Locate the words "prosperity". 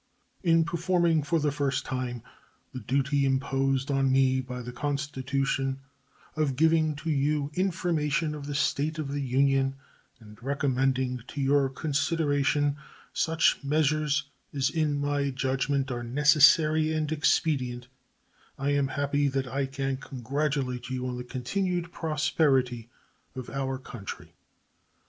21.91-22.89